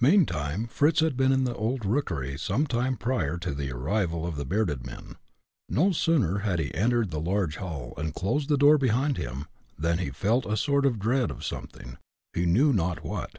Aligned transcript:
Meantime 0.00 0.66
Fritz 0.66 0.98
had 0.98 1.16
been 1.16 1.30
in 1.30 1.44
the 1.44 1.54
old 1.54 1.84
rookery 1.84 2.36
some 2.36 2.66
time 2.66 2.96
prior 2.96 3.38
to 3.38 3.54
the 3.54 3.70
arrival 3.70 4.26
of 4.26 4.34
the 4.34 4.44
bearded 4.44 4.84
men. 4.84 5.14
No 5.68 5.92
sooner 5.92 6.38
had 6.38 6.58
he 6.58 6.74
entered 6.74 7.12
the 7.12 7.20
large 7.20 7.58
hall, 7.58 7.94
and 7.98 8.12
closed 8.12 8.48
the 8.48 8.58
door 8.58 8.78
behind 8.78 9.16
him, 9.16 9.46
than 9.78 9.98
he 9.98 10.10
felt 10.10 10.44
a 10.44 10.56
sort 10.56 10.84
of 10.84 10.98
dread 10.98 11.30
of 11.30 11.44
something, 11.44 11.98
he 12.32 12.46
knew 12.46 12.72
not 12.72 13.04
what. 13.04 13.38